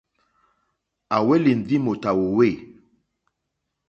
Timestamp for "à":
1.15-1.17